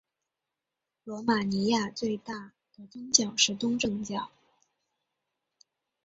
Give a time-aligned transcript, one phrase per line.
[1.03, 4.31] 罗马尼亚最大的宗教是东正教。